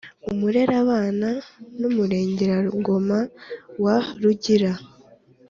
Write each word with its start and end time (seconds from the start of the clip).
Umurerabana 0.29 1.29
n’ 1.79 1.81
umurengerangoma 1.89 3.19
wa 3.83 3.97
Rugira, 4.21 4.71